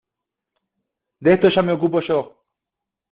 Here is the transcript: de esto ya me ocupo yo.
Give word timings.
de 1.19 1.31
esto 1.35 1.49
ya 1.49 1.61
me 1.61 1.73
ocupo 1.73 1.99
yo. 2.01 2.43